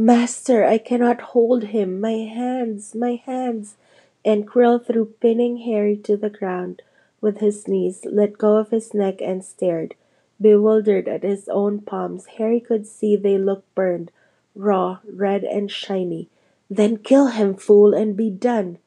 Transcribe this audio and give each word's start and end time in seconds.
Master, 0.00 0.64
I 0.64 0.78
cannot 0.78 1.20
hold 1.36 1.62
him. 1.62 2.00
My 2.00 2.24
hands, 2.24 2.94
my 2.94 3.20
hands. 3.26 3.76
And 4.24 4.48
Quirrell 4.48 4.82
threw 4.82 5.12
pinning 5.20 5.58
Harry 5.58 5.94
to 5.98 6.16
the 6.16 6.30
ground 6.30 6.80
with 7.20 7.40
his 7.40 7.68
knees, 7.68 8.06
let 8.06 8.38
go 8.38 8.56
of 8.56 8.70
his 8.70 8.94
neck, 8.94 9.20
and 9.20 9.44
stared, 9.44 9.94
bewildered 10.40 11.06
at 11.06 11.22
his 11.22 11.50
own 11.50 11.82
palms. 11.82 12.38
Harry 12.38 12.60
could 12.60 12.86
see 12.86 13.14
they 13.14 13.36
looked 13.36 13.74
burned, 13.74 14.10
raw, 14.54 15.00
red, 15.04 15.44
and 15.44 15.70
shiny. 15.70 16.30
Then 16.70 16.96
kill 16.96 17.26
him, 17.26 17.54
fool, 17.54 17.92
and 17.92 18.16
be 18.16 18.30
done, 18.30 18.78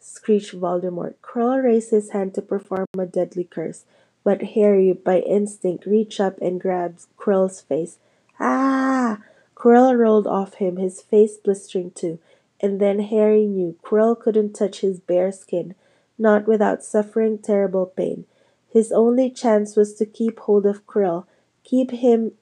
screeched 0.00 0.58
Voldemort. 0.58 1.16
Quirrell 1.20 1.62
raised 1.62 1.90
his 1.90 2.12
hand 2.12 2.32
to 2.36 2.40
perform 2.40 2.86
a 2.98 3.04
deadly 3.04 3.44
curse, 3.44 3.84
but 4.24 4.56
Harry, 4.56 4.94
by 4.94 5.18
instinct, 5.18 5.84
reached 5.84 6.20
up 6.20 6.40
and 6.40 6.58
grabbed 6.58 7.04
Quirrell's 7.18 7.60
face. 7.60 7.98
Ah! 8.40 9.18
Quirrell 9.62 9.96
rolled 9.96 10.26
off 10.26 10.54
him, 10.54 10.76
his 10.76 11.00
face 11.00 11.36
blistering 11.36 11.92
too. 11.92 12.18
And 12.60 12.80
then 12.80 12.98
Harry 12.98 13.46
knew 13.46 13.76
Quirrell 13.80 14.18
couldn't 14.18 14.54
touch 14.54 14.80
his 14.80 14.98
bare 14.98 15.30
skin, 15.30 15.76
not 16.18 16.48
without 16.48 16.82
suffering 16.82 17.38
terrible 17.38 17.86
pain. 17.86 18.24
His 18.68 18.90
only 18.90 19.30
chance 19.30 19.76
was 19.76 19.94
to 19.94 20.04
keep 20.04 20.40
hold 20.40 20.66
of 20.66 20.84
Quirrell, 20.88 21.26
keep 21.62 21.92
him 21.92 22.32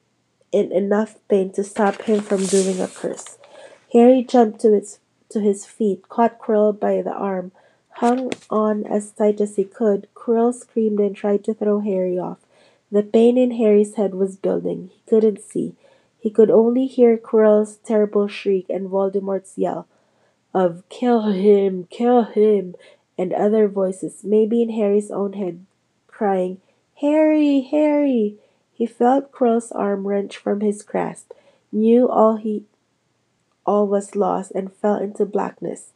in 0.51 0.73
enough 0.73 1.17
pain 1.29 1.53
to 1.53 1.63
stop 1.63 2.01
him 2.03 2.23
from 2.23 2.47
doing 2.47 2.81
a 2.81 2.89
curse. 2.89 3.37
Harry 3.93 4.23
jumped 4.23 4.61
to, 4.61 4.73
its, 4.73 4.99
to 5.29 5.41
his 5.41 5.67
feet, 5.67 6.09
caught 6.09 6.39
Quirrell 6.39 6.73
by 6.73 7.03
the 7.03 7.13
arm, 7.13 7.53
hung 7.97 8.33
on 8.49 8.87
as 8.87 9.11
tight 9.11 9.43
as 9.43 9.57
he 9.57 9.65
could. 9.65 10.09
Quirrell 10.15 10.55
screamed 10.55 11.01
and 11.01 11.15
tried 11.15 11.45
to 11.45 11.53
throw 11.53 11.81
Harry 11.81 12.19
off. 12.19 12.39
The 12.91 13.03
pain 13.03 13.37
in 13.37 13.51
Harry's 13.51 13.97
head 13.97 14.15
was 14.15 14.37
building. 14.37 14.91
He 14.95 15.03
couldn't 15.07 15.43
see. 15.43 15.75
He 16.21 16.31
could 16.31 16.51
only 16.51 16.87
hear 16.87 17.17
Quirrell's 17.17 17.77
terrible 17.79 18.29
shriek 18.29 18.67
and 18.69 18.89
Voldemort's 18.89 19.57
yell 19.57 19.87
of 20.53 20.83
kill 20.89 21.31
him, 21.31 21.87
kill 21.91 22.25
him, 22.25 22.75
and 23.17 23.33
other 23.33 23.69
voices, 23.69 24.25
maybe 24.25 24.63
in 24.63 24.71
Harry's 24.71 25.11
own 25.11 25.35
head, 25.35 25.65
crying, 26.07 26.61
Harry, 27.01 27.61
Harry! 27.71 28.37
He 28.73 28.87
felt 28.87 29.33
Quirrell's 29.33 29.73
arm 29.73 30.07
wrench 30.07 30.37
from 30.37 30.61
his 30.61 30.83
grasp, 30.83 31.33
knew 31.73 32.09
all 32.09 32.37
he 32.37 32.65
all 33.65 33.87
was 33.87 34.17
lost, 34.17 34.53
and 34.53 34.73
fell 34.73 34.97
into 34.97 35.25
blackness. 35.25 35.93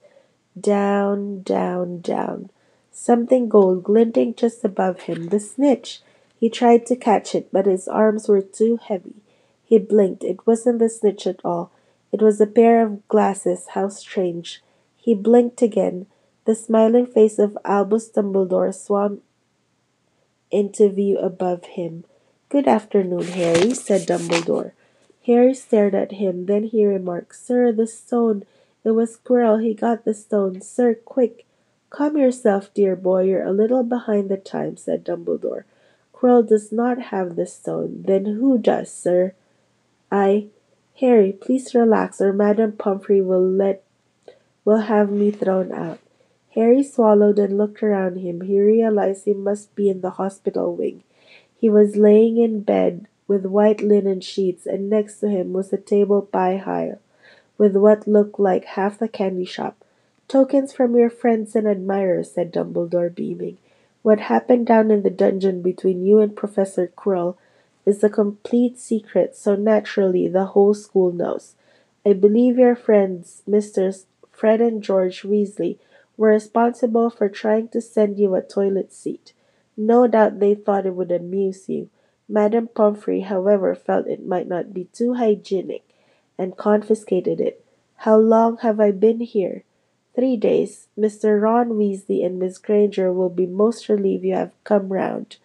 Down, 0.59 1.43
down, 1.43 2.01
down. 2.01 2.51
Something 2.93 3.49
gold 3.49 3.83
glinting 3.83 4.35
just 4.35 4.65
above 4.65 5.01
him. 5.01 5.29
The 5.29 5.41
snitch! 5.41 6.01
He 6.39 6.49
tried 6.49 6.87
to 6.87 6.97
catch 6.97 7.35
it, 7.35 7.49
but 7.51 7.67
his 7.67 7.89
arms 7.89 8.29
were 8.29 8.43
too 8.43 8.79
heavy. 8.83 9.15
He 9.65 9.79
blinked. 9.79 10.25
It 10.25 10.47
wasn't 10.47 10.79
the 10.79 10.89
snitch 10.89 11.27
at 11.27 11.41
all. 11.45 11.71
It 12.13 12.23
was 12.23 12.41
a 12.41 12.47
pair 12.47 12.83
of 12.83 13.07
glasses. 13.09 13.69
How 13.71 13.89
strange. 13.89 14.63
He 14.97 15.15
blinked 15.15 15.63
again. 15.63 16.07
The 16.45 16.55
smiling 16.55 17.07
face 17.07 17.39
of 17.39 17.57
Albus 17.65 18.11
Dumbledore 18.11 18.75
swam 18.75 19.23
into 20.51 20.89
view 20.91 21.19
above 21.19 21.65
him. 21.65 22.05
Good 22.51 22.69
afternoon, 22.69 23.27
Harry, 23.29 23.75
said 23.75 24.03
Dumbledore. 24.03 24.73
Harry 25.27 25.55
stared 25.55 25.95
at 25.95 26.13
him. 26.13 26.47
Then 26.47 26.65
he 26.65 26.85
remarked, 26.85 27.35
Sir, 27.35 27.73
the 27.73 27.87
stone. 27.87 28.45
It 28.85 28.91
was 28.91 29.17
Quirrell. 29.17 29.65
He 29.65 29.73
got 29.73 30.05
the 30.05 30.15
stone. 30.15 30.61
Sir, 30.61 30.95
quick. 30.95 31.47
Calm 31.89 32.17
yourself, 32.19 32.73
dear 32.75 32.95
boy. 32.95 33.23
You're 33.23 33.45
a 33.45 33.53
little 33.53 33.83
behind 33.83 34.29
the 34.29 34.37
times, 34.37 34.83
said 34.83 35.05
Dumbledore. 35.05 35.65
Quirrell 36.13 36.47
does 36.47 36.71
not 36.71 37.11
have 37.11 37.37
the 37.37 37.47
stone. 37.47 38.05
Then 38.07 38.27
who 38.27 38.59
does, 38.59 38.93
sir? 38.93 39.33
I. 40.15 40.47
Harry, 41.01 41.33
please 41.33 41.75
relax, 41.75 42.21
or 42.21 42.33
Madame 42.33 42.71
Pomfrey 42.71 43.21
will 43.21 43.45
let 43.45 43.83
will 44.65 44.83
have 44.83 45.11
me 45.11 45.33
thrown 45.33 45.73
out. 45.73 45.99
Harry 46.55 46.85
swallowed 46.85 47.41
and 47.41 47.59
looked 47.59 47.83
around 47.83 48.19
him. 48.19 48.43
He 48.43 48.61
realized 48.61 49.25
he 49.25 49.35
must 49.35 49.75
be 49.75 49.91
in 49.91 50.03
the 50.03 50.11
hospital 50.11 50.77
wing. 50.77 51.03
He 51.59 51.69
was 51.69 51.97
laying 51.97 52.37
in 52.37 52.63
bed 52.63 53.09
with 53.27 53.45
white 53.45 53.81
linen 53.81 54.21
sheets, 54.21 54.67
and 54.67 54.89
next 54.89 55.19
to 55.19 55.29
him 55.29 55.53
was 55.53 55.73
a 55.73 55.79
table 55.79 56.23
pie 56.23 56.59
high, 56.59 56.93
with 57.59 57.75
what 57.75 58.07
looked 58.07 58.39
like 58.39 58.67
half 58.67 59.01
the 59.01 59.09
candy 59.09 59.45
shop. 59.45 59.85
Tokens 60.29 60.73
from 60.73 60.95
your 60.95 61.11
friends 61.11 61.57
and 61.57 61.67
admirers, 61.67 62.31
said 62.31 62.53
Dumbledore, 62.53 63.13
beaming. 63.13 63.59
What 64.03 64.21
happened 64.21 64.69
down 64.69 64.93
in 64.93 65.03
the 65.03 65.11
dungeon 65.11 65.61
between 65.61 66.07
you 66.07 66.21
and 66.21 66.37
Professor 66.37 66.87
Quirrell 66.87 67.37
is 67.87 68.03
a 68.03 68.09
complete 68.09 68.79
secret, 68.79 69.37
so 69.37 69.55
naturally 69.55 70.29
the 70.29 70.47
whole 70.47 70.75
school 70.75 71.13
knows. 71.13 71.55
I 72.07 72.13
believe 72.13 72.59
your 72.59 72.77
friends, 72.77 73.43
Misters 73.47 74.07
Fred 74.31 74.61
and 74.61 74.83
George 74.83 75.23
Weasley, 75.23 75.79
were 76.17 76.29
responsible 76.29 77.11
for 77.11 77.29
trying 77.29 77.69
to 77.69 77.81
send 77.81 78.19
you 78.19 78.35
a 78.35 78.43
toilet 78.43 78.93
seat. 78.93 79.33
No 79.77 80.07
doubt 80.07 80.39
they 80.39 80.55
thought 80.55 80.87
it 80.87 80.95
would 80.95 81.11
amuse 81.11 81.69
you. 81.69 81.91
Madame 82.29 82.69
Pomfrey, 82.69 83.21
however, 83.21 83.75
felt 83.75 84.07
it 84.07 84.25
might 84.25 84.49
not 84.49 84.73
be 84.73 84.85
too 84.85 85.15
hygienic, 85.15 85.83
and 86.39 86.57
confiscated 86.57 87.41
it. 87.41 87.65
How 87.99 88.17
long 88.17 88.59
have 88.59 88.81
I 88.81 88.91
been 88.91 89.21
here? 89.21 89.65
Three 90.15 90.37
days. 90.37 90.89
Mr. 90.99 91.41
Ron 91.41 91.71
Weasley 91.71 92.25
and 92.25 92.39
Miss 92.39 92.59
Granger 92.59 93.13
will 93.13 93.31
be 93.31 93.47
most 93.47 93.89
relieved 93.89 94.25
you 94.25 94.35
have 94.35 94.53
come 94.63 94.93
round. 94.93 95.37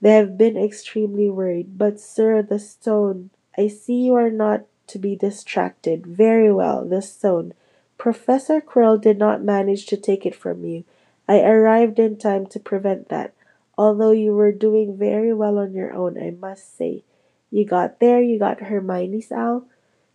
They 0.00 0.12
have 0.12 0.38
been 0.38 0.56
extremely 0.56 1.28
worried. 1.28 1.76
But, 1.76 2.00
sir, 2.00 2.42
the 2.42 2.58
stone. 2.58 3.30
I 3.56 3.68
see 3.68 3.94
you 3.94 4.14
are 4.14 4.30
not 4.30 4.64
to 4.88 4.98
be 4.98 5.16
distracted. 5.16 6.06
Very 6.06 6.52
well, 6.52 6.84
the 6.84 7.02
stone. 7.02 7.54
Professor 7.98 8.60
Quirrell 8.60 9.00
did 9.00 9.18
not 9.18 9.42
manage 9.42 9.86
to 9.86 9.96
take 9.96 10.24
it 10.24 10.34
from 10.34 10.64
you. 10.64 10.84
I 11.28 11.40
arrived 11.40 11.98
in 11.98 12.16
time 12.16 12.46
to 12.46 12.60
prevent 12.60 13.08
that. 13.08 13.34
Although 13.76 14.12
you 14.12 14.34
were 14.34 14.52
doing 14.52 14.96
very 14.96 15.32
well 15.34 15.58
on 15.58 15.72
your 15.72 15.92
own, 15.92 16.16
I 16.16 16.30
must 16.30 16.76
say. 16.76 17.02
You 17.50 17.64
got 17.64 18.00
there, 18.00 18.20
you 18.20 18.38
got 18.38 18.60
Hermione's 18.60 19.32
owl. 19.32 19.66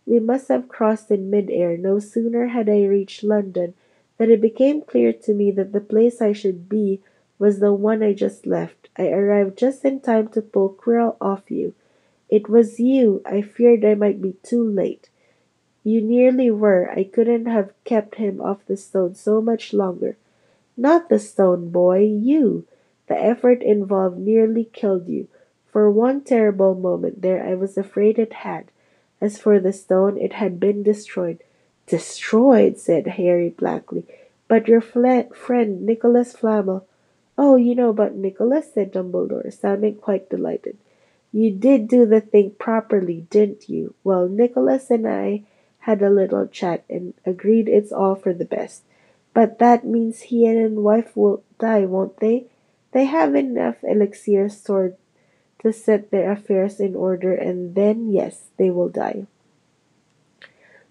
We 0.06 0.20
must 0.20 0.48
have 0.48 0.68
crossed 0.68 1.10
in 1.10 1.30
mid-air. 1.30 1.76
No 1.76 1.98
sooner 1.98 2.48
had 2.48 2.68
I 2.68 2.84
reached 2.84 3.22
London 3.22 3.74
than 4.18 4.30
it 4.30 4.40
became 4.40 4.82
clear 4.82 5.12
to 5.12 5.34
me 5.34 5.50
that 5.52 5.72
the 5.72 5.80
place 5.80 6.20
I 6.20 6.32
should 6.32 6.68
be 6.68 7.00
was 7.38 7.58
the 7.58 7.72
one 7.72 8.02
I 8.02 8.12
just 8.12 8.46
left. 8.46 8.88
I 8.96 9.08
arrived 9.08 9.58
just 9.58 9.84
in 9.84 10.00
time 10.00 10.28
to 10.28 10.42
pull 10.42 10.70
Quirrell 10.70 11.16
off 11.20 11.50
you. 11.50 11.74
It 12.28 12.48
was 12.48 12.80
you. 12.80 13.22
I 13.26 13.42
feared 13.42 13.84
I 13.84 13.94
might 13.94 14.22
be 14.22 14.36
too 14.42 14.62
late. 14.62 15.10
You 15.82 16.00
nearly 16.00 16.50
were. 16.50 16.90
I 16.90 17.04
couldn't 17.04 17.46
have 17.46 17.72
kept 17.84 18.16
him 18.16 18.40
off 18.40 18.64
the 18.66 18.76
stone 18.76 19.14
so 19.14 19.42
much 19.42 19.72
longer. 19.72 20.16
Not 20.76 21.08
the 21.08 21.18
stone, 21.18 21.70
boy. 21.70 22.00
You. 22.00 22.66
The 23.06 23.16
effort 23.16 23.62
involved 23.62 24.18
nearly 24.18 24.64
killed 24.64 25.08
you. 25.08 25.28
For 25.70 25.90
one 25.90 26.22
terrible 26.22 26.74
moment 26.74 27.20
there 27.20 27.44
I 27.44 27.54
was 27.54 27.76
afraid 27.76 28.18
it 28.18 28.32
had. 28.32 28.70
As 29.20 29.38
for 29.38 29.60
the 29.60 29.72
stone, 29.72 30.16
it 30.18 30.34
had 30.34 30.58
been 30.60 30.82
destroyed. 30.82 31.42
Destroyed, 31.86 32.78
said 32.78 33.06
Harry 33.06 33.50
blankly. 33.50 34.04
But 34.48 34.68
your 34.68 34.80
friend 34.80 35.82
Nicholas 35.82 36.32
Flamel 36.32 36.86
"Oh, 37.36 37.56
you 37.56 37.74
know 37.74 37.90
about 37.90 38.14
Nicholas," 38.14 38.72
said 38.72 38.92
Dumbledore, 38.92 39.52
sounding 39.52 39.96
quite 39.96 40.30
delighted. 40.30 40.76
"You 41.32 41.50
did 41.50 41.88
do 41.88 42.06
the 42.06 42.20
thing 42.20 42.52
properly, 42.58 43.26
didn't 43.30 43.68
you? 43.68 43.94
Well, 44.04 44.28
Nicholas 44.28 44.90
and 44.90 45.06
I 45.06 45.42
had 45.80 46.00
a 46.00 46.10
little 46.10 46.46
chat, 46.46 46.84
and 46.88 47.12
agreed 47.26 47.68
it's 47.68 47.92
all 47.92 48.14
for 48.14 48.32
the 48.32 48.44
best. 48.44 48.84
But 49.34 49.58
that 49.58 49.84
means 49.84 50.30
he 50.30 50.46
and 50.46 50.58
his 50.58 50.78
wife 50.78 51.16
will 51.16 51.42
die, 51.58 51.84
won't 51.86 52.18
they? 52.18 52.46
They 52.92 53.04
have 53.06 53.34
enough 53.34 53.82
elixir 53.82 54.48
stored 54.48 54.96
to 55.58 55.72
set 55.72 56.10
their 56.10 56.30
affairs 56.30 56.78
in 56.78 56.94
order, 56.94 57.34
and 57.34 57.74
then, 57.74 58.12
yes, 58.12 58.50
they 58.56 58.70
will 58.70 58.88
die." 58.88 59.26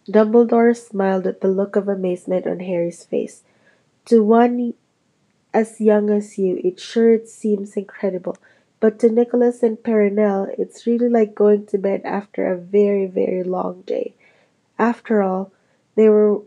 Dumbledore 0.09 0.75
smiled 0.75 1.25
at 1.25 1.39
the 1.39 1.47
look 1.47 1.77
of 1.77 1.88
amazement 1.88 2.45
on 2.45 2.59
Harry's 2.59 3.06
face. 3.06 3.44
To 4.06 4.21
one 4.21 4.73
as 5.53 5.79
young 5.81 6.09
as 6.09 6.38
you, 6.38 6.59
it 6.63 6.79
sure 6.79 7.25
seems 7.25 7.77
incredible. 7.77 8.38
But 8.79 9.00
to 9.00 9.09
Nicholas 9.09 9.63
and 9.63 9.77
Perenelle, 9.77 10.53
it's 10.57 10.85
really 10.88 11.09
like 11.09 11.35
going 11.35 11.65
to 11.67 11.77
bed 11.77 12.01
after 12.03 12.47
a 12.51 12.57
very, 12.57 13.05
very 13.05 13.44
long 13.44 13.81
day. 13.83 14.15
After 14.79 15.23
all, 15.23 15.51
they 15.95 16.09
were 16.09 16.41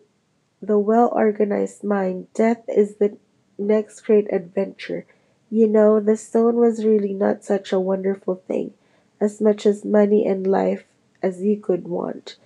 the 0.63 0.79
well 0.79 1.11
organized 1.15 1.85
mind. 1.85 2.29
Death 2.35 2.65
is 2.69 2.97
the 2.97 3.17
next 3.59 4.01
great 4.01 4.33
adventure. 4.33 5.07
You 5.51 5.69
know, 5.69 6.01
the 6.01 6.17
stone 6.17 6.57
was 6.57 6.85
really 6.85 7.15
not 7.15 7.45
such 7.45 7.73
a 7.73 7.81
wonderful 7.81 8.37
thing, 8.49 8.75
as 9.21 9.41
much 9.41 9.65
as 9.67 9.85
money 9.85 10.27
and 10.27 10.47
life 10.47 10.85
as 11.23 11.43
you 11.43 11.57
could 11.57 11.89
want. 11.89 12.37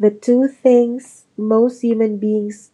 The 0.00 0.10
two 0.10 0.48
things 0.48 1.26
most 1.36 1.82
human 1.82 2.18
beings 2.18 2.70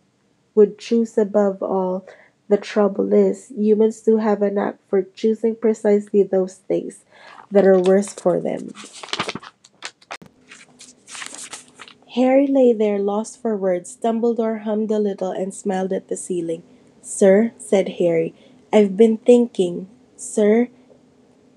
would 0.54 0.78
choose 0.78 1.18
above 1.18 1.62
all 1.62 2.06
the 2.48 2.56
trouble 2.56 3.12
is, 3.12 3.52
humans 3.56 4.00
do 4.00 4.18
have 4.18 4.42
a 4.42 4.50
knack 4.50 4.76
for 4.88 5.02
choosing 5.02 5.56
precisely 5.56 6.22
those 6.22 6.56
things 6.56 7.04
that 7.50 7.66
are 7.66 7.80
worst 7.80 8.20
for 8.20 8.40
them. 8.40 8.70
Harry 12.14 12.46
lay 12.46 12.72
there 12.72 12.98
lost 12.98 13.42
for 13.42 13.56
words. 13.56 13.98
Dumbledore 14.02 14.62
hummed 14.62 14.90
a 14.90 14.98
little 14.98 15.30
and 15.30 15.52
smiled 15.52 15.92
at 15.92 16.08
the 16.08 16.16
ceiling. 16.16 16.62
Sir, 17.02 17.52
said 17.58 18.00
Harry, 18.00 18.34
I've 18.72 18.96
been 18.96 19.18
thinking. 19.18 19.88
Sir, 20.16 20.68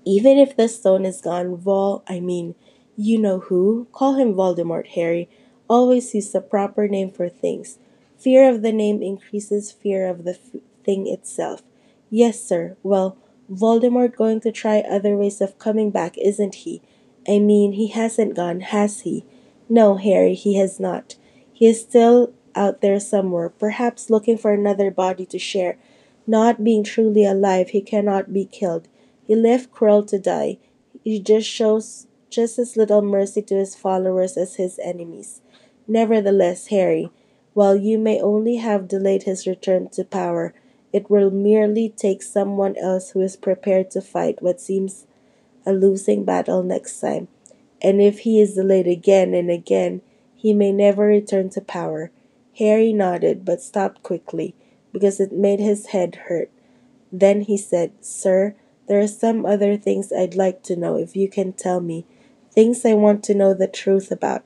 even 0.04 0.36
if 0.38 0.56
the 0.56 0.68
stone 0.68 1.06
is 1.06 1.20
gone, 1.22 1.56
Vol, 1.56 2.02
I 2.06 2.20
mean, 2.20 2.54
you 2.96 3.18
know 3.18 3.40
who? 3.40 3.86
Call 3.92 4.16
him 4.16 4.34
Voldemort, 4.34 4.88
Harry. 4.88 5.30
Always 5.68 6.14
use 6.14 6.30
the 6.32 6.42
proper 6.42 6.88
name 6.88 7.10
for 7.10 7.28
things. 7.28 7.78
Fear 8.18 8.50
of 8.50 8.60
the 8.60 8.72
name 8.72 9.02
increases 9.02 9.72
fear 9.72 10.08
of 10.08 10.24
the 10.24 10.32
f- 10.32 10.60
thing 10.84 11.06
itself. 11.06 11.62
Yes, 12.10 12.42
sir. 12.42 12.76
Well, 12.82 13.16
Voldemort 13.50 14.16
going 14.16 14.40
to 14.40 14.52
try 14.52 14.80
other 14.80 15.16
ways 15.16 15.40
of 15.40 15.58
coming 15.58 15.90
back, 15.90 16.16
isn't 16.18 16.56
he? 16.56 16.82
I 17.28 17.38
mean, 17.38 17.72
he 17.72 17.88
hasn't 17.88 18.36
gone, 18.36 18.60
has 18.60 19.00
he? 19.00 19.24
No, 19.68 19.96
Harry, 19.96 20.34
he 20.34 20.56
has 20.56 20.80
not. 20.80 21.16
He 21.52 21.66
is 21.66 21.80
still 21.80 22.32
out 22.54 22.80
there 22.80 22.98
somewhere, 22.98 23.48
perhaps 23.48 24.10
looking 24.10 24.38
for 24.38 24.52
another 24.52 24.90
body 24.90 25.26
to 25.26 25.38
share. 25.38 25.78
Not 26.26 26.64
being 26.64 26.84
truly 26.84 27.24
alive, 27.24 27.70
he 27.70 27.80
cannot 27.80 28.32
be 28.32 28.44
killed. 28.44 28.88
He 29.26 29.34
left 29.34 29.70
Quirrell 29.72 30.06
to 30.08 30.18
die. 30.18 30.58
He 31.04 31.20
just 31.20 31.48
shows 31.48 32.06
just 32.30 32.58
as 32.58 32.76
little 32.76 33.02
mercy 33.02 33.42
to 33.42 33.56
his 33.56 33.74
followers 33.74 34.36
as 34.36 34.56
his 34.56 34.78
enemies. 34.82 35.40
Nevertheless, 35.86 36.68
Harry, 36.68 37.10
while 37.52 37.76
you 37.76 37.98
may 37.98 38.20
only 38.20 38.56
have 38.56 38.88
delayed 38.88 39.24
his 39.24 39.46
return 39.46 39.88
to 39.90 40.04
power, 40.04 40.54
it 40.92 41.10
will 41.10 41.30
merely 41.30 41.88
take 41.88 42.22
someone 42.22 42.76
else 42.76 43.10
who 43.10 43.20
is 43.20 43.36
prepared 43.36 43.90
to 43.90 44.00
fight 44.00 44.42
what 44.42 44.60
seems 44.60 45.06
a 45.66 45.72
losing 45.72 46.24
battle 46.24 46.62
next 46.62 47.00
time. 47.00 47.28
And 47.82 48.00
if 48.00 48.20
he 48.20 48.40
is 48.40 48.54
delayed 48.54 48.88
again 48.88 49.34
and 49.34 49.50
again, 49.50 50.02
he 50.34 50.52
may 50.52 50.72
never 50.72 51.06
return 51.06 51.50
to 51.50 51.60
power. 51.60 52.10
Harry 52.58 52.92
nodded, 52.92 53.44
but 53.44 53.62
stopped 53.62 54.02
quickly, 54.02 54.54
because 54.92 55.20
it 55.20 55.32
made 55.32 55.60
his 55.60 55.86
head 55.86 56.16
hurt. 56.26 56.50
Then 57.12 57.42
he 57.42 57.56
said, 57.56 57.92
Sir, 58.00 58.54
there 58.88 59.00
are 59.00 59.06
some 59.06 59.46
other 59.46 59.76
things 59.76 60.12
I'd 60.12 60.34
like 60.34 60.62
to 60.64 60.76
know 60.76 60.96
if 60.96 61.14
you 61.14 61.28
can 61.28 61.52
tell 61.52 61.80
me. 61.80 62.04
Things 62.52 62.84
I 62.84 62.94
want 62.94 63.22
to 63.24 63.34
know 63.34 63.54
the 63.54 63.68
truth 63.68 64.10
about. 64.10 64.44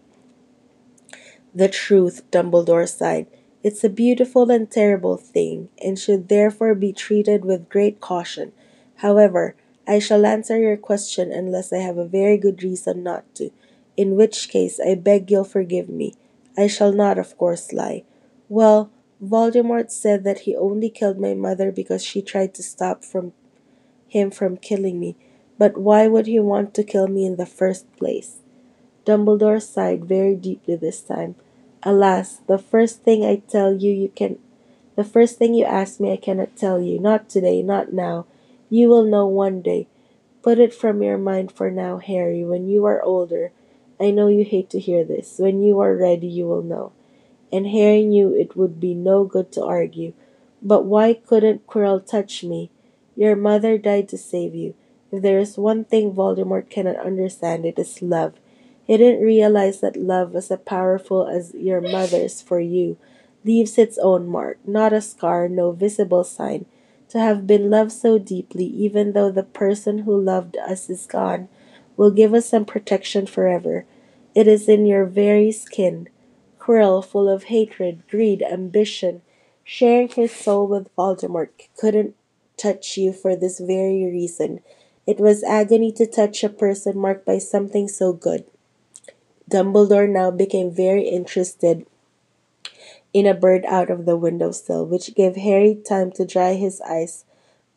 The 1.54 1.68
truth, 1.68 2.22
Dumbledore 2.30 2.88
sighed. 2.88 3.26
It's 3.64 3.82
a 3.82 3.88
beautiful 3.88 4.50
and 4.50 4.70
terrible 4.70 5.16
thing, 5.16 5.70
and 5.82 5.98
should 5.98 6.28
therefore 6.28 6.74
be 6.74 6.92
treated 6.92 7.46
with 7.46 7.70
great 7.70 7.98
caution. 7.98 8.52
However, 8.96 9.56
I 9.88 10.00
shall 10.00 10.26
answer 10.26 10.58
your 10.58 10.76
question 10.76 11.32
unless 11.32 11.72
I 11.72 11.78
have 11.78 11.96
a 11.96 12.04
very 12.04 12.36
good 12.36 12.62
reason 12.62 13.02
not 13.02 13.24
to, 13.36 13.50
in 13.96 14.16
which 14.16 14.50
case 14.50 14.78
I 14.78 14.96
beg 14.96 15.30
you'll 15.30 15.44
forgive 15.44 15.88
me. 15.88 16.12
I 16.58 16.66
shall 16.66 16.92
not, 16.92 17.16
of 17.16 17.38
course, 17.38 17.72
lie. 17.72 18.04
Well, 18.50 18.90
Voldemort 19.22 19.90
said 19.90 20.24
that 20.24 20.40
he 20.40 20.54
only 20.54 20.90
killed 20.90 21.18
my 21.18 21.32
mother 21.32 21.72
because 21.72 22.04
she 22.04 22.20
tried 22.20 22.52
to 22.54 22.62
stop 22.62 23.02
from 23.02 23.32
him 24.06 24.30
from 24.30 24.58
killing 24.58 25.00
me. 25.00 25.16
But 25.56 25.78
why 25.78 26.06
would 26.06 26.26
he 26.26 26.38
want 26.38 26.74
to 26.74 26.84
kill 26.84 27.08
me 27.08 27.24
in 27.24 27.36
the 27.36 27.46
first 27.46 27.90
place? 27.96 28.40
Dumbledore 29.06 29.62
sighed 29.62 30.04
very 30.04 30.34
deeply 30.36 30.76
this 30.76 31.00
time. 31.00 31.36
Alas, 31.86 32.40
the 32.46 32.56
first 32.56 33.02
thing 33.02 33.24
I 33.24 33.42
tell 33.46 33.74
you 33.74 33.92
you 33.92 34.08
can 34.08 34.38
the 34.96 35.04
first 35.04 35.38
thing 35.38 35.52
you 35.54 35.64
ask 35.64 36.00
me 36.00 36.12
I 36.12 36.16
cannot 36.16 36.56
tell 36.56 36.80
you. 36.80 36.98
Not 36.98 37.28
today, 37.28 37.62
not 37.62 37.92
now. 37.92 38.26
You 38.70 38.88
will 38.88 39.04
know 39.04 39.26
one 39.26 39.60
day. 39.60 39.88
Put 40.42 40.58
it 40.58 40.72
from 40.72 41.02
your 41.02 41.18
mind 41.18 41.52
for 41.52 41.70
now, 41.70 41.98
Harry. 41.98 42.44
When 42.44 42.68
you 42.68 42.84
are 42.86 43.02
older, 43.02 43.52
I 44.00 44.12
know 44.12 44.28
you 44.28 44.44
hate 44.44 44.70
to 44.70 44.80
hear 44.80 45.04
this. 45.04 45.38
When 45.38 45.62
you 45.62 45.80
are 45.80 45.96
ready, 45.96 46.26
you 46.26 46.46
will 46.46 46.62
know. 46.62 46.92
And 47.52 47.66
Harry 47.66 48.04
knew 48.04 48.32
it 48.32 48.56
would 48.56 48.80
be 48.80 48.94
no 48.94 49.24
good 49.24 49.52
to 49.52 49.64
argue. 49.64 50.12
But 50.62 50.84
why 50.84 51.14
couldn't 51.14 51.66
Quirrell 51.66 52.06
touch 52.06 52.44
me? 52.44 52.70
Your 53.16 53.36
mother 53.36 53.78
died 53.78 54.08
to 54.10 54.18
save 54.18 54.54
you. 54.54 54.74
If 55.12 55.22
there 55.22 55.38
is 55.38 55.58
one 55.58 55.84
thing 55.84 56.12
Voldemort 56.12 56.70
cannot 56.70 56.96
understand, 56.96 57.66
it 57.66 57.78
is 57.78 58.02
love. 58.02 58.34
He 58.86 58.96
didn't 58.96 59.24
realize 59.24 59.80
that 59.80 59.96
love, 59.96 60.36
as 60.36 60.52
powerful 60.66 61.26
as 61.26 61.54
your 61.54 61.80
mother's 61.80 62.42
for 62.42 62.60
you, 62.60 62.98
leaves 63.44 63.78
its 63.78 63.98
own 63.98 64.28
mark, 64.28 64.58
not 64.66 64.92
a 64.92 65.00
scar, 65.00 65.48
no 65.48 65.72
visible 65.72 66.24
sign. 66.24 66.66
To 67.10 67.18
have 67.18 67.46
been 67.46 67.70
loved 67.70 67.92
so 67.92 68.18
deeply, 68.18 68.64
even 68.64 69.12
though 69.12 69.30
the 69.30 69.42
person 69.42 69.98
who 69.98 70.20
loved 70.20 70.56
us 70.56 70.90
is 70.90 71.06
gone, 71.06 71.48
will 71.96 72.10
give 72.10 72.34
us 72.34 72.46
some 72.46 72.64
protection 72.64 73.26
forever. 73.26 73.86
It 74.34 74.48
is 74.48 74.68
in 74.68 74.84
your 74.84 75.04
very 75.04 75.52
skin. 75.52 76.08
Quirrell, 76.58 77.04
full 77.04 77.28
of 77.28 77.44
hatred, 77.44 78.02
greed, 78.08 78.42
ambition, 78.42 79.22
sharing 79.62 80.08
his 80.08 80.32
soul 80.32 80.66
with 80.66 80.94
Voldemort, 80.96 81.50
couldn't 81.76 82.16
touch 82.56 82.96
you 82.96 83.12
for 83.12 83.36
this 83.36 83.60
very 83.60 84.04
reason. 84.04 84.60
It 85.06 85.20
was 85.20 85.44
agony 85.44 85.92
to 85.92 86.06
touch 86.06 86.42
a 86.42 86.48
person 86.48 86.98
marked 86.98 87.26
by 87.26 87.38
something 87.38 87.88
so 87.88 88.12
good. 88.12 88.44
Dumbledore 89.50 90.08
now 90.08 90.30
became 90.30 90.70
very 90.70 91.08
interested 91.08 91.86
in 93.12 93.26
a 93.26 93.34
bird 93.34 93.64
out 93.66 93.90
of 93.90 94.06
the 94.06 94.16
window 94.16 94.50
sill, 94.50 94.84
which 94.84 95.14
gave 95.14 95.36
Harry 95.36 95.74
time 95.74 96.10
to 96.12 96.24
dry 96.24 96.54
his 96.54 96.80
eyes 96.80 97.24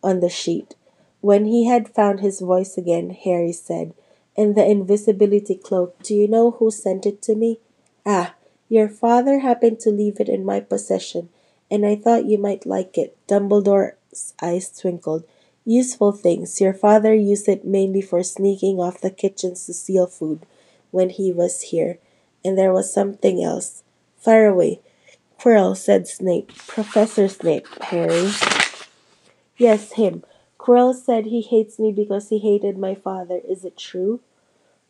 on 0.01 0.19
the 0.19 0.29
sheet. 0.29 0.75
When 1.21 1.45
he 1.45 1.65
had 1.65 1.93
found 1.93 2.19
his 2.19 2.39
voice 2.39 2.77
again, 2.77 3.11
Harry 3.11 3.51
said, 3.51 3.93
"And 4.35 4.55
the 4.55 4.65
invisibility 4.65 5.55
cloak, 5.55 6.01
do 6.03 6.15
you 6.15 6.27
know 6.27 6.51
who 6.51 6.71
sent 6.71 7.05
it 7.05 7.21
to 7.23 7.35
me? 7.35 7.59
Ah, 8.05 8.35
your 8.69 8.87
father 8.87 9.39
happened 9.39 9.79
to 9.81 9.91
leave 9.91 10.19
it 10.19 10.29
in 10.29 10.45
my 10.45 10.59
possession, 10.59 11.29
and 11.69 11.85
I 11.85 11.95
thought 11.95 12.25
you 12.25 12.37
might 12.37 12.65
like 12.65 12.97
it. 12.97 13.15
Dumbledore's 13.27 14.33
eyes 14.41 14.69
twinkled. 14.69 15.23
Useful 15.65 16.13
things. 16.13 16.61
Your 16.61 16.73
father 16.73 17.13
used 17.13 17.49
it 17.49 17.65
mainly 17.65 18.01
for 18.01 18.23
sneaking 18.23 18.79
off 18.79 19.01
the 19.01 19.11
kitchens 19.11 19.65
to 19.65 19.73
steal 19.73 20.07
food 20.07 20.45
when 20.91 21.09
he 21.09 21.31
was 21.31 21.61
here. 21.61 21.99
And 22.43 22.57
there 22.57 22.73
was 22.73 22.93
something 22.93 23.43
else. 23.43 23.83
Fire 24.17 24.47
away. 24.47 24.79
Quirrell, 25.39 25.75
said 25.75 26.07
Snape. 26.07 26.55
Professor 26.67 27.27
Snape, 27.27 27.67
Harry. 27.83 28.31
Yes, 29.57 29.93
him. 29.93 30.23
Quirrell 30.59 30.93
said 30.93 31.25
he 31.25 31.41
hates 31.41 31.79
me 31.79 31.91
because 31.91 32.29
he 32.29 32.39
hated 32.39 32.77
my 32.77 32.95
father. 32.95 33.39
Is 33.47 33.63
it 33.63 33.77
true? 33.77 34.19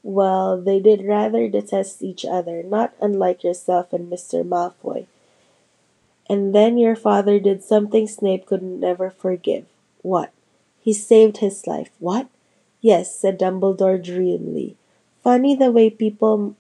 Well, 0.03 0.61
they 0.61 0.79
did 0.79 1.05
rather 1.05 1.47
detest 1.47 2.01
each 2.01 2.23
other, 2.23 2.63
not 2.63 2.94
unlike 3.01 3.44
yourself 3.44 3.92
and 3.92 4.11
Mr. 4.11 4.47
Malfoy. 4.47 5.06
And 6.30 6.54
then 6.56 6.77
your 6.77 6.95
father 6.95 7.39
did 7.39 7.63
something 7.63 8.07
Snape 8.07 8.45
could 8.45 8.63
never 8.63 9.09
forgive. 9.09 9.66
What? 10.01 10.31
He 10.80 10.94
saved 10.94 11.37
his 11.37 11.68
life. 11.68 11.89
What? 11.99 12.27
Yes, 12.81 13.13
said 13.16 13.39
Dumbledore 13.39 14.01
dreamily. 14.01 14.77
Funny 15.28 15.56
the 15.56 15.74
way 15.74 15.90
people 15.90 16.56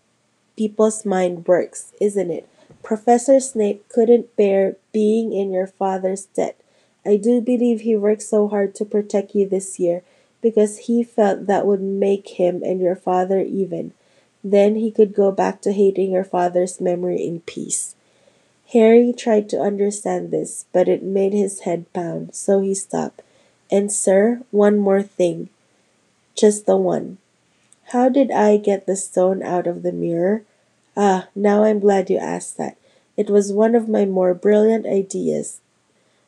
people's 0.57 1.05
mind 1.05 1.47
works, 1.47 1.93
isn't 2.01 2.29
it? 2.29 2.49
Professor 2.83 3.39
Snape 3.39 3.87
couldn't 3.87 4.35
bear 4.35 4.75
being 4.91 5.31
in 5.31 5.53
your 5.53 5.67
father's 5.67 6.25
debt. 6.25 6.59
I 7.05 7.15
do 7.15 7.39
believe 7.39 7.79
he 7.79 7.95
worked 7.95 8.23
so 8.23 8.49
hard 8.49 8.75
to 8.75 8.83
protect 8.83 9.33
you 9.33 9.47
this 9.47 9.79
year 9.79 10.03
because 10.41 10.91
he 10.91 11.01
felt 11.01 11.47
that 11.47 11.65
would 11.65 11.79
make 11.79 12.35
him 12.35 12.61
and 12.61 12.81
your 12.81 12.97
father 12.97 13.39
even. 13.39 13.93
Then 14.43 14.75
he 14.75 14.91
could 14.91 15.15
go 15.15 15.31
back 15.31 15.61
to 15.61 15.71
hating 15.71 16.11
your 16.11 16.25
father's 16.25 16.81
memory 16.81 17.25
in 17.25 17.39
peace. 17.47 17.95
Harry 18.73 19.13
tried 19.13 19.47
to 19.47 19.61
understand 19.61 20.29
this, 20.29 20.65
but 20.73 20.89
it 20.89 21.01
made 21.01 21.31
his 21.31 21.61
head 21.61 21.85
pound, 21.93 22.35
so 22.35 22.59
he 22.59 22.75
stopped. 22.75 23.21
And, 23.71 23.89
sir, 23.89 24.41
one 24.51 24.77
more 24.77 25.03
thing. 25.03 25.47
Just 26.35 26.65
the 26.65 26.75
one. 26.75 27.19
How 27.91 28.09
did 28.09 28.31
I 28.31 28.57
get 28.57 28.85
the 28.85 28.97
stone 28.97 29.41
out 29.41 29.65
of 29.65 29.81
the 29.81 29.93
mirror? 29.93 30.43
Ah, 30.97 31.29
now 31.33 31.63
I'm 31.63 31.79
glad 31.79 32.09
you 32.09 32.17
asked 32.17 32.57
that. 32.57 32.77
It 33.15 33.29
was 33.29 33.53
one 33.53 33.75
of 33.75 33.87
my 33.87 34.03
more 34.03 34.33
brilliant 34.33 34.85
ideas. 34.85 35.61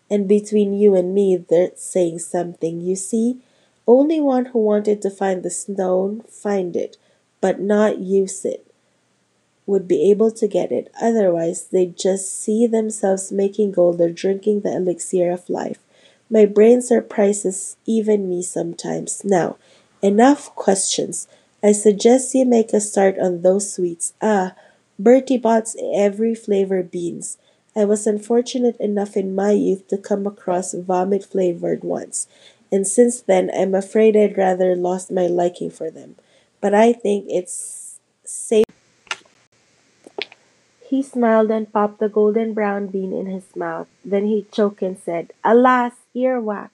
And 0.10 0.28
between 0.28 0.74
you 0.74 0.96
and 0.96 1.14
me, 1.14 1.36
that's 1.36 1.84
saying 1.84 2.20
something. 2.20 2.80
You 2.82 2.96
see, 2.96 3.40
only 3.86 4.22
one 4.22 4.46
who 4.46 4.60
wanted 4.60 5.02
to 5.02 5.10
find 5.10 5.44
the 5.44 5.50
stone 5.50 6.22
find 6.30 6.76
it, 6.78 6.96
but 7.42 7.60
not 7.60 8.00
use 8.00 8.46
it, 8.46 8.66
would 9.66 9.88
be 9.88 10.10
able 10.10 10.32
to 10.32 10.48
get 10.48 10.72
it. 10.72 10.92
Otherwise, 11.02 11.66
they'd 11.66 11.98
just 11.98 12.42
see 12.42 12.68
themselves 12.68 13.32
making 13.32 13.72
gold 13.74 14.00
or 14.00 14.10
drinking 14.10 14.62
the 14.62 14.76
elixir 14.76 15.30
of 15.30 15.50
life. 15.50 15.80
My 16.30 16.46
brain 16.46 16.82
surprises 16.82 17.76
even 17.86 18.30
me 18.30 18.44
sometimes. 18.44 19.26
Now, 19.26 19.58
enough 20.02 20.56
questions. 20.56 21.28
I 21.62 21.74
suggest 21.74 22.34
you 22.36 22.46
make 22.46 22.74
a 22.74 22.80
start 22.80 23.20
on 23.20 23.42
those 23.42 23.72
sweets. 23.74 24.14
Ah, 24.22 24.56
Bertie 24.98 25.38
Bott's 25.38 25.76
every 25.94 26.34
flavor 26.36 26.84
beans. 26.84 27.38
I 27.76 27.86
was 27.86 28.08
unfortunate 28.08 28.78
enough 28.80 29.16
in 29.16 29.36
my 29.36 29.52
youth 29.52 29.88
to 29.90 29.98
come 29.98 30.26
across 30.26 30.74
vomit 30.74 31.24
flavored 31.26 31.84
ones, 31.84 32.28
and 32.72 32.88
since 32.88 33.22
then 33.22 33.52
I'm 33.54 33.76
afraid 33.76 34.16
I'd 34.16 34.38
rather 34.38 34.76
lost 34.76 35.12
my 35.12 35.28
liking 35.28 35.70
for 35.70 35.92
them. 35.92 36.16
But 36.62 36.74
I 36.74 36.94
think 36.94 37.26
it's 37.30 38.00
safe 38.24 38.66
He 40.90 41.04
smiled 41.04 41.52
and 41.52 41.72
popped 41.72 42.00
the 42.00 42.10
golden 42.10 42.54
brown 42.56 42.88
bean 42.88 43.14
in 43.14 43.28
his 43.28 43.56
mouth. 43.56 43.88
Then 44.04 44.26
he 44.26 44.48
choked 44.52 44.82
and 44.82 44.98
said, 44.98 45.34
Alas, 45.44 45.94
ear 46.16 46.42
wax! 46.42 46.72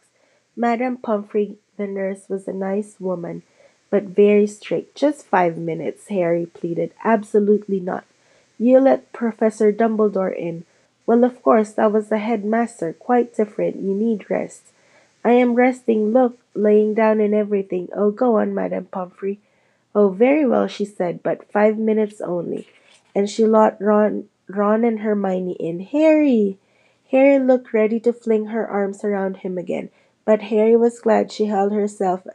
Madame 0.55 0.95
Pomfrey, 0.95 1.57
the 1.75 1.85
nurse, 1.85 2.29
was 2.29 2.47
a 2.47 2.53
nice 2.53 2.97
woman, 2.97 3.43
but 3.89 4.03
very 4.03 4.47
strict. 4.47 4.95
Just 4.95 5.25
five 5.25 5.57
minutes, 5.57 6.07
Harry 6.07 6.45
pleaded. 6.45 6.91
Absolutely 7.03 7.79
not. 7.79 8.05
You 8.57 8.79
let 8.79 9.11
Professor 9.11 9.71
Dumbledore 9.71 10.35
in. 10.35 10.65
Well, 11.05 11.23
of 11.23 11.41
course, 11.43 11.71
that 11.73 11.91
was 11.91 12.09
the 12.09 12.17
headmaster. 12.17 12.93
Quite 12.93 13.35
different. 13.35 13.77
You 13.77 13.93
need 13.93 14.29
rest. 14.29 14.63
I 15.23 15.33
am 15.33 15.55
resting. 15.55 16.13
Look, 16.13 16.39
laying 16.53 16.93
down 16.93 17.19
and 17.19 17.33
everything. 17.33 17.89
Oh, 17.95 18.11
go 18.11 18.37
on, 18.37 18.53
Madame 18.53 18.85
Pomfrey. 18.85 19.39
Oh, 19.93 20.09
very 20.09 20.45
well, 20.45 20.67
she 20.67 20.85
said, 20.85 21.23
but 21.23 21.51
five 21.51 21.77
minutes 21.77 22.21
only. 22.21 22.67
And 23.13 23.29
she 23.29 23.45
let 23.45 23.79
Ron, 23.79 24.27
Ron 24.47 24.83
and 24.83 24.99
Hermione 24.99 25.53
in. 25.53 25.79
Harry! 25.79 26.57
Harry 27.11 27.39
looked 27.39 27.73
ready 27.73 27.99
to 28.01 28.11
fling 28.11 28.47
her 28.47 28.67
arms 28.67 29.03
around 29.03 29.37
him 29.37 29.57
again, 29.57 29.89
but 30.25 30.41
Harry 30.41 30.75
was 30.75 30.99
glad 30.99 31.31
she 31.31 31.45
held 31.45 31.71
herself 31.71 32.25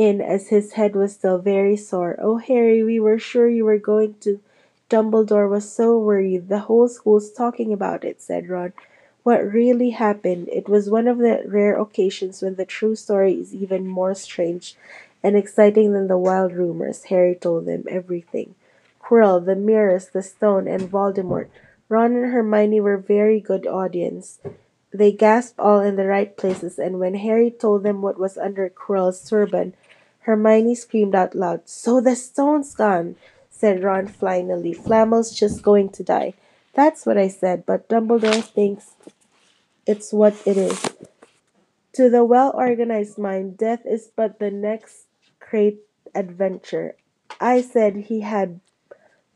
in 0.00 0.22
as 0.22 0.48
his 0.48 0.72
head 0.72 0.96
was 0.96 1.12
still 1.12 1.36
very 1.36 1.76
sore. 1.76 2.16
Oh, 2.18 2.38
Harry, 2.38 2.82
we 2.82 2.98
were 2.98 3.18
sure 3.18 3.50
you 3.50 3.66
were 3.66 3.78
going 3.78 4.14
to. 4.20 4.40
Dumbledore 4.88 5.48
was 5.48 5.70
so 5.70 5.98
worried. 5.98 6.48
The 6.48 6.60
whole 6.60 6.88
school's 6.88 7.30
talking 7.30 7.70
about 7.70 8.02
it, 8.02 8.22
said 8.22 8.48
Ron. 8.48 8.72
What 9.24 9.52
really 9.52 9.90
happened? 9.90 10.48
It 10.48 10.70
was 10.70 10.88
one 10.88 11.06
of 11.06 11.18
the 11.18 11.42
rare 11.46 11.78
occasions 11.78 12.40
when 12.40 12.54
the 12.54 12.64
true 12.64 12.96
story 12.96 13.34
is 13.34 13.54
even 13.54 13.86
more 13.86 14.14
strange 14.14 14.74
and 15.22 15.36
exciting 15.36 15.92
than 15.92 16.08
the 16.08 16.16
wild 16.16 16.54
rumors. 16.54 17.04
Harry 17.04 17.34
told 17.34 17.66
them 17.66 17.84
everything. 17.86 18.54
Quirrell, 19.02 19.44
the 19.44 19.54
mirrors, 19.54 20.08
the 20.08 20.22
stone, 20.22 20.66
and 20.66 20.90
Voldemort. 20.90 21.48
Ron 21.90 22.16
and 22.16 22.32
Hermione 22.32 22.80
were 22.80 22.96
very 22.96 23.38
good 23.38 23.66
audience. 23.66 24.38
They 24.92 25.12
gasped 25.12 25.58
all 25.58 25.80
in 25.80 25.96
the 25.96 26.06
right 26.06 26.34
places, 26.34 26.78
and 26.78 26.98
when 26.98 27.16
Harry 27.16 27.50
told 27.50 27.82
them 27.82 28.00
what 28.00 28.18
was 28.18 28.38
under 28.38 28.70
Quirrell's 28.70 29.28
turban, 29.28 29.74
Hermione 30.20 30.74
screamed 30.74 31.14
out 31.14 31.34
loud, 31.34 31.68
So 31.68 32.00
the 32.00 32.16
stone's 32.16 32.74
gone, 32.74 33.16
said 33.50 33.82
Ron 33.82 34.06
finally. 34.06 34.72
Flamel's 34.72 35.32
just 35.32 35.62
going 35.62 35.90
to 35.90 36.04
die. 36.04 36.34
That's 36.74 37.04
what 37.04 37.18
I 37.18 37.28
said, 37.28 37.66
but 37.66 37.88
Dumbledore 37.88 38.42
thinks 38.42 38.92
it's 39.86 40.12
what 40.12 40.34
it 40.46 40.56
is. 40.56 40.94
To 41.94 42.08
the 42.08 42.24
well 42.24 42.52
organized 42.54 43.18
mind, 43.18 43.58
death 43.58 43.84
is 43.84 44.10
but 44.14 44.38
the 44.38 44.50
next 44.50 45.06
great 45.40 45.80
adventure. 46.14 46.94
I 47.40 47.60
said 47.60 47.96
he 47.96 48.20
had 48.20 48.60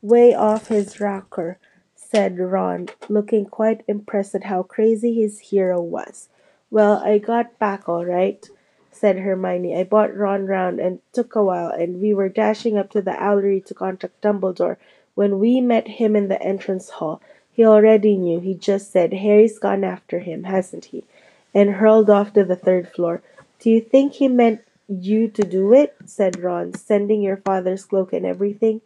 way 0.01 0.33
off 0.33 0.67
his 0.67 0.99
rocker, 0.99 1.57
said 1.95 2.39
Ron, 2.39 2.87
looking 3.09 3.45
quite 3.45 3.83
impressed 3.87 4.35
at 4.35 4.45
how 4.45 4.63
crazy 4.63 5.13
his 5.21 5.39
hero 5.39 5.81
was. 5.81 6.29
Well, 6.71 7.01
I 7.03 7.17
got 7.17 7.59
back 7.59 7.89
all 7.89 8.05
right, 8.05 8.47
said 9.05 9.19
Hermione. 9.19 9.77
I 9.77 9.83
bought 9.83 10.17
Ron 10.17 10.47
round 10.47 10.79
and 10.79 10.97
took 11.13 11.35
a 11.35 11.43
while, 11.43 11.69
and 11.69 12.01
we 12.01 12.11
were 12.11 12.27
dashing 12.27 12.75
up 12.75 12.89
to 12.89 13.03
the 13.03 13.11
Owlery 13.11 13.63
to 13.65 13.75
contact 13.75 14.19
Dumbledore 14.19 14.77
when 15.13 15.37
we 15.37 15.61
met 15.61 15.87
him 15.87 16.15
in 16.15 16.27
the 16.27 16.41
entrance 16.41 16.89
hall. 16.89 17.21
He 17.51 17.63
already 17.63 18.17
knew. 18.17 18.39
He 18.39 18.55
just 18.55 18.91
said, 18.91 19.13
Harry's 19.13 19.59
gone 19.59 19.83
after 19.83 20.17
him, 20.17 20.45
hasn't 20.45 20.85
he? 20.85 21.03
And 21.53 21.75
hurled 21.75 22.09
off 22.09 22.33
to 22.33 22.43
the 22.43 22.55
third 22.55 22.91
floor. 22.91 23.21
Do 23.59 23.69
you 23.69 23.79
think 23.79 24.13
he 24.13 24.27
meant 24.27 24.61
you 24.87 25.27
to 25.27 25.43
do 25.43 25.71
it? 25.71 25.95
said 26.05 26.41
Ron, 26.41 26.73
sending 26.73 27.21
your 27.21 27.37
father's 27.37 27.85
cloak 27.85 28.11
and 28.11 28.25
everything. 28.25 28.81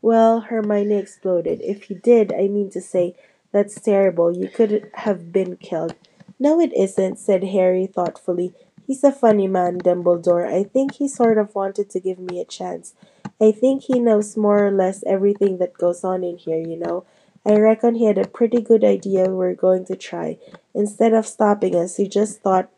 Well, 0.00 0.40
Hermione 0.40 0.94
exploded. 0.94 1.60
If 1.60 1.82
he 1.84 1.94
did, 1.94 2.32
I 2.32 2.48
mean 2.48 2.70
to 2.70 2.80
say, 2.80 3.16
that's 3.52 3.78
terrible. 3.78 4.34
You 4.34 4.48
could 4.48 4.90
have 4.94 5.30
been 5.30 5.58
killed. 5.58 5.94
No, 6.40 6.58
it 6.58 6.72
isn't, 6.74 7.18
said 7.18 7.44
Harry 7.44 7.86
thoughtfully. 7.86 8.54
He's 8.88 9.04
a 9.04 9.12
funny 9.12 9.46
man, 9.46 9.80
Dumbledore. 9.80 10.50
I 10.50 10.64
think 10.64 10.94
he 10.94 11.08
sort 11.08 11.36
of 11.36 11.54
wanted 11.54 11.90
to 11.90 12.00
give 12.00 12.18
me 12.18 12.40
a 12.40 12.46
chance. 12.46 12.94
I 13.38 13.52
think 13.52 13.82
he 13.82 14.00
knows 14.00 14.34
more 14.34 14.66
or 14.66 14.70
less 14.70 15.04
everything 15.06 15.58
that 15.58 15.74
goes 15.74 16.04
on 16.04 16.24
in 16.24 16.38
here, 16.38 16.56
you 16.56 16.78
know. 16.78 17.04
I 17.44 17.58
reckon 17.58 17.96
he 17.96 18.06
had 18.06 18.16
a 18.16 18.26
pretty 18.26 18.62
good 18.62 18.84
idea 18.84 19.28
we 19.28 19.34
were 19.34 19.54
going 19.54 19.84
to 19.84 19.94
try. 19.94 20.38
Instead 20.74 21.12
of 21.12 21.26
stopping 21.26 21.76
us, 21.76 21.98
he 21.98 22.08
just 22.08 22.40
thought 22.40 22.70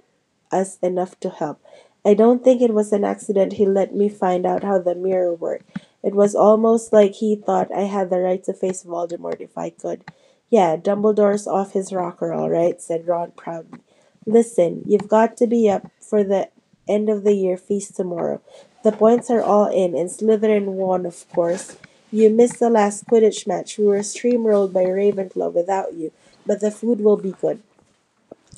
us 0.50 0.78
enough 0.82 1.18
to 1.20 1.30
help. 1.30 1.60
I 2.04 2.14
don't 2.14 2.42
think 2.42 2.60
it 2.60 2.74
was 2.74 2.92
an 2.92 3.04
accident 3.04 3.52
he 3.52 3.64
let 3.64 3.94
me 3.94 4.08
find 4.08 4.44
out 4.44 4.64
how 4.64 4.80
the 4.80 4.96
mirror 4.96 5.32
worked. 5.32 5.78
It 6.02 6.16
was 6.16 6.34
almost 6.34 6.92
like 6.92 7.14
he 7.14 7.36
thought 7.36 7.70
I 7.72 7.82
had 7.82 8.10
the 8.10 8.18
right 8.18 8.42
to 8.44 8.52
face 8.52 8.82
Voldemort 8.82 9.40
if 9.40 9.56
I 9.56 9.70
could. 9.70 10.04
Yeah, 10.48 10.76
Dumbledore's 10.76 11.46
off 11.46 11.72
his 11.72 11.92
rocker, 11.92 12.32
all 12.32 12.50
right, 12.50 12.82
said 12.82 13.06
Ron 13.06 13.30
proudly. 13.36 13.78
Listen, 14.26 14.82
you've 14.86 15.08
got 15.08 15.36
to 15.38 15.46
be 15.46 15.68
up 15.68 15.90
for 16.00 16.22
the 16.22 16.48
end 16.88 17.08
of 17.08 17.24
the 17.24 17.34
year 17.34 17.56
feast 17.56 17.96
tomorrow. 17.96 18.40
The 18.82 18.92
points 18.92 19.30
are 19.30 19.42
all 19.42 19.66
in, 19.66 19.94
and 19.94 20.10
Slytherin 20.10 20.66
won, 20.66 21.06
of 21.06 21.28
course. 21.30 21.76
You 22.10 22.30
missed 22.30 22.58
the 22.58 22.70
last 22.70 23.06
Quidditch 23.06 23.46
match. 23.46 23.78
We 23.78 23.86
were 23.86 23.98
steamrolled 23.98 24.72
by 24.72 24.84
Ravenclaw 24.84 25.52
without 25.52 25.94
you, 25.94 26.12
but 26.46 26.60
the 26.60 26.70
food 26.70 27.00
will 27.00 27.16
be 27.16 27.32
good. 27.32 27.62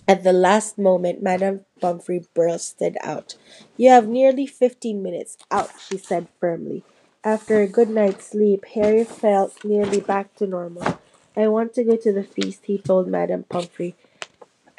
At 0.08 0.24
the 0.24 0.32
last 0.32 0.78
moment, 0.78 1.22
Madame 1.22 1.64
Pomfrey 1.80 2.24
bursted 2.34 2.96
out. 3.02 3.36
You 3.76 3.90
have 3.90 4.08
nearly 4.08 4.46
fifteen 4.46 5.02
minutes. 5.02 5.36
Out, 5.50 5.70
she 5.88 5.96
said 5.96 6.28
firmly. 6.40 6.82
After 7.22 7.60
a 7.60 7.68
good 7.68 7.88
night's 7.88 8.30
sleep, 8.30 8.64
Harry 8.74 9.04
felt 9.04 9.64
nearly 9.64 10.00
back 10.00 10.34
to 10.36 10.46
normal. 10.46 10.98
I 11.36 11.46
want 11.48 11.72
to 11.74 11.84
go 11.84 11.96
to 11.96 12.12
the 12.12 12.24
feast, 12.24 12.64
he 12.64 12.78
told 12.78 13.06
Madame 13.06 13.44
Pomfrey, 13.44 13.94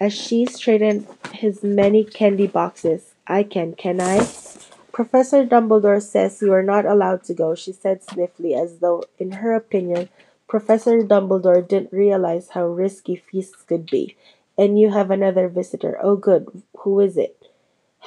as 0.03 0.12
she 0.12 0.45
straightened 0.45 1.07
his 1.31 1.63
many 1.63 2.03
candy 2.03 2.45
boxes. 2.45 3.13
I 3.25 3.43
can, 3.43 3.74
can 3.74 4.01
I? 4.01 4.17
Professor 4.91 5.45
Dumbledore 5.45 6.01
says 6.01 6.41
you 6.41 6.51
are 6.51 6.62
not 6.74 6.86
allowed 6.86 7.24
to 7.24 7.33
go, 7.33 7.55
she 7.55 7.72
said 7.72 8.05
sniffly, 8.05 8.51
as 8.53 8.79
though, 8.79 9.03
in 9.17 9.31
her 9.31 9.53
opinion, 9.53 10.10
Professor 10.45 10.98
Dumbledore 11.03 11.65
didn't 11.65 11.93
realize 11.93 12.50
how 12.50 12.65
risky 12.67 13.15
feasts 13.15 13.63
could 13.63 13.86
be. 13.89 14.17
And 14.57 14.77
you 14.77 14.91
have 14.91 15.10
another 15.10 15.48
visitor. 15.48 15.98
Oh, 16.03 16.17
good. 16.17 16.63
Who 16.79 17.00
is 17.00 17.15
it? 17.15 17.48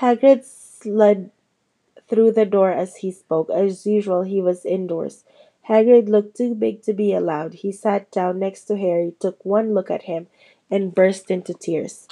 Hagrid 0.01 0.45
slid 0.45 1.31
through 2.09 2.33
the 2.33 2.45
door 2.45 2.71
as 2.71 2.97
he 2.97 3.11
spoke. 3.11 3.49
As 3.49 3.87
usual, 3.87 4.23
he 4.23 4.43
was 4.43 4.67
indoors. 4.67 5.25
Hagrid 5.69 6.09
looked 6.09 6.37
too 6.37 6.55
big 6.55 6.83
to 6.83 6.93
be 6.93 7.15
allowed. 7.15 7.55
He 7.55 7.73
sat 7.73 8.11
down 8.11 8.39
next 8.39 8.65
to 8.67 8.77
Harry, 8.77 9.15
took 9.19 9.43
one 9.45 9.75
look 9.75 9.91
at 9.91 10.03
him, 10.03 10.29
and 10.71 10.95
burst 10.95 11.31
into 11.31 11.55
tears. 11.55 12.09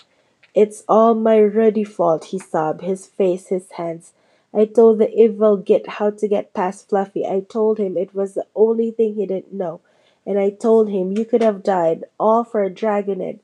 It's 0.54 0.84
all 0.88 1.14
my 1.14 1.40
ruddy 1.40 1.84
fault, 1.84 2.26
he 2.26 2.38
sobbed, 2.38 2.82
his 2.82 3.06
face, 3.06 3.48
his 3.48 3.72
hands. 3.72 4.12
I 4.52 4.66
told 4.66 4.98
the 4.98 5.12
evil 5.12 5.56
git 5.56 5.88
how 5.88 6.10
to 6.10 6.28
get 6.28 6.54
past 6.54 6.88
Fluffy. 6.88 7.26
I 7.26 7.40
told 7.40 7.78
him 7.78 7.96
it 7.96 8.14
was 8.14 8.34
the 8.34 8.46
only 8.54 8.92
thing 8.92 9.14
he 9.14 9.26
didn't 9.26 9.52
know. 9.52 9.80
And 10.24 10.38
I 10.38 10.50
told 10.50 10.88
him 10.88 11.12
you 11.12 11.24
could 11.24 11.42
have 11.42 11.64
died, 11.64 12.04
all 12.20 12.44
for 12.44 12.62
a 12.62 12.70
dragonette. 12.70 13.40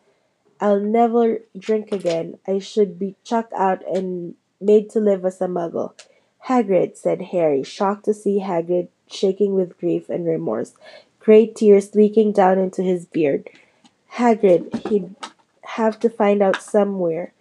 I'll 0.61 0.81
never 0.81 1.40
drink 1.59 1.90
again. 1.90 2.38
I 2.47 2.61
should 2.61 2.99
be 2.99 3.17
chucked 3.25 3.52
out 3.55 3.87
and 3.88 4.35
made 4.61 4.88
to 4.90 5.00
live 5.00 5.25
as 5.25 5.40
a 5.40 5.47
muggle. 5.47 5.95
Hagrid, 6.47 6.97
said 6.97 7.23
Harry, 7.33 7.62
shocked 7.62 8.05
to 8.05 8.14
see 8.14 8.40
Hagrid 8.40 8.88
shaking 9.09 9.55
with 9.55 9.79
grief 9.79 10.09
and 10.09 10.25
remorse, 10.25 10.75
great 11.19 11.57
tears 11.57 11.95
leaking 11.95 12.33
down 12.33 12.59
into 12.59 12.83
his 12.83 13.05
beard. 13.05 13.50
Hagrid, 14.14 14.88
he'd 14.88 15.14
have 15.62 15.99
to 16.00 16.11
find 16.11 16.43
out 16.43 16.62
somewhere. 16.62 17.33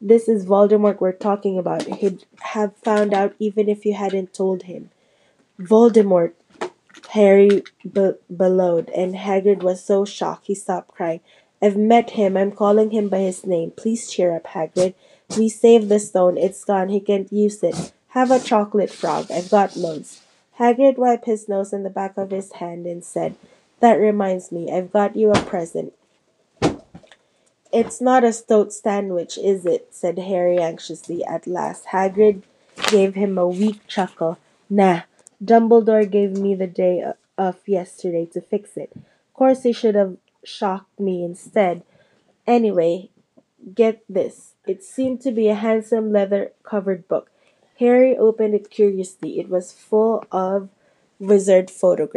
This 0.00 0.28
is 0.28 0.46
Voldemort 0.46 1.00
we're 1.00 1.12
talking 1.12 1.58
about. 1.58 1.82
He'd 1.82 2.24
have 2.40 2.76
found 2.76 3.12
out 3.12 3.34
even 3.38 3.68
if 3.68 3.84
you 3.84 3.94
hadn't 3.94 4.32
told 4.32 4.64
him. 4.64 4.90
Voldemort, 5.60 6.32
Harry 7.10 7.62
be- 7.90 8.14
bellowed, 8.30 8.88
and 8.90 9.14
Hagrid 9.14 9.62
was 9.62 9.84
so 9.84 10.04
shocked 10.04 10.46
he 10.46 10.54
stopped 10.54 10.88
crying. 10.88 11.20
I've 11.60 11.76
met 11.76 12.10
him. 12.10 12.36
I'm 12.36 12.50
calling 12.50 12.90
him 12.90 13.08
by 13.08 13.20
his 13.20 13.46
name. 13.46 13.70
Please 13.70 14.10
cheer 14.10 14.34
up, 14.34 14.44
Hagrid. 14.44 14.94
We 15.36 15.48
saved 15.48 15.88
the 15.88 16.00
stone. 16.00 16.36
It's 16.36 16.64
gone. 16.64 16.88
He 16.88 16.98
can't 16.98 17.32
use 17.32 17.62
it. 17.62 17.92
Have 18.08 18.30
a 18.30 18.40
chocolate 18.40 18.90
frog. 18.90 19.30
I've 19.30 19.50
got 19.50 19.76
loads. 19.76 20.22
Hagrid 20.58 20.98
wiped 20.98 21.26
his 21.26 21.48
nose 21.48 21.72
in 21.72 21.82
the 21.82 21.90
back 21.90 22.16
of 22.16 22.30
his 22.30 22.52
hand 22.52 22.86
and 22.86 23.04
said, 23.04 23.36
That 23.80 23.94
reminds 23.94 24.50
me. 24.50 24.72
I've 24.72 24.92
got 24.92 25.16
you 25.16 25.30
a 25.30 25.40
present. 25.42 25.92
It's 27.72 28.00
not 28.00 28.22
a 28.22 28.32
stoat 28.32 28.72
sandwich, 28.72 29.38
is 29.38 29.64
it? 29.64 29.88
said 29.94 30.18
Harry 30.18 30.58
anxiously. 30.58 31.24
At 31.24 31.46
last, 31.46 31.86
Hagrid 31.86 32.42
gave 32.88 33.14
him 33.14 33.38
a 33.38 33.48
weak 33.48 33.86
chuckle. 33.86 34.38
Nah, 34.68 35.02
Dumbledore 35.42 36.08
gave 36.10 36.36
me 36.36 36.54
the 36.54 36.66
day 36.66 37.02
off 37.38 37.66
yesterday 37.66 38.26
to 38.26 38.40
fix 38.40 38.76
it. 38.76 38.92
Course 39.32 39.62
he 39.64 39.72
should 39.72 39.94
have 39.94 40.18
shocked 40.44 41.00
me 41.00 41.24
instead. 41.24 41.82
Anyway, 42.46 43.10
get 43.74 44.04
this. 44.08 44.54
It 44.66 44.84
seemed 44.84 45.20
to 45.22 45.32
be 45.32 45.48
a 45.48 45.54
handsome 45.54 46.12
leather 46.12 46.52
covered 46.62 47.08
book. 47.08 47.30
Harry 47.78 48.16
opened 48.16 48.54
it 48.54 48.70
curiously. 48.70 49.40
It 49.40 49.48
was 49.48 49.72
full 49.72 50.24
of 50.30 50.68
wizard 51.18 51.70
photographs. 51.70 52.10